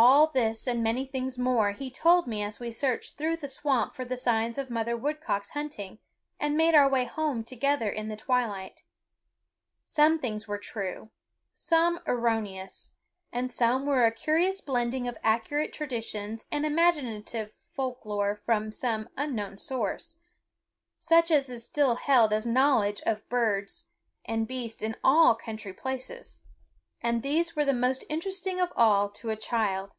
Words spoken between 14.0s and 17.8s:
a curious blending of accurate traditions and imaginative